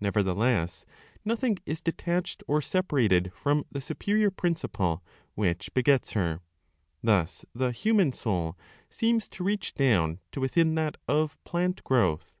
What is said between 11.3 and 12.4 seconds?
(plant) growth.